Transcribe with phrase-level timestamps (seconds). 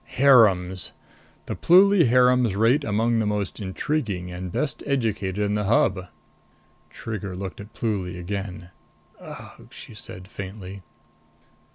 [0.17, 0.93] "Harems.
[1.45, 6.07] The Pluly harems rate among the most intriguing and best educated in the Hub."
[6.89, 8.71] Trigger looked at Pluly again.
[9.19, 10.81] "Ugh!" she said faintly.